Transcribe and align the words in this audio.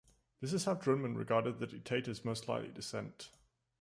This 0.39 0.51
is 0.51 0.65
how 0.65 0.73
Drumann 0.73 1.13
regarded 1.15 1.59
the 1.59 1.67
dictator's 1.67 2.25
most 2.25 2.47
likely 2.49 2.69
descent. 2.71 3.29